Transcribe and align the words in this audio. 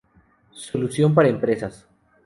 Solución 0.67 1.13
para 1.13 1.29
empresas. 1.33 1.85